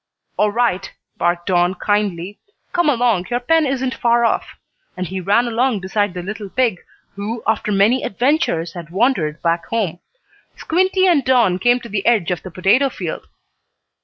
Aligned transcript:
"All 0.35 0.51
right," 0.51 0.91
barked 1.17 1.45
Don, 1.45 1.75
kindly. 1.75 2.39
"Come 2.73 2.89
along. 2.89 3.27
Your 3.29 3.39
pen 3.39 3.67
isn't 3.67 3.93
far 3.93 4.25
off," 4.25 4.57
and 4.97 5.05
he 5.05 5.21
ran 5.21 5.45
along 5.47 5.81
beside 5.81 6.15
the 6.15 6.23
little 6.23 6.49
pig, 6.49 6.79
who, 7.13 7.43
after 7.45 7.71
many 7.71 8.03
adventures 8.03 8.73
had 8.73 8.89
wandered 8.89 9.39
back 9.43 9.67
home. 9.67 9.99
Squinty 10.57 11.05
and 11.05 11.23
Don 11.23 11.59
came 11.59 11.79
to 11.81 11.87
the 11.89 12.03
edge 12.07 12.31
of 12.31 12.41
the 12.41 12.49
potato 12.49 12.89
field. 12.89 13.27